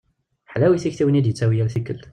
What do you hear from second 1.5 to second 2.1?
yal tikkelt.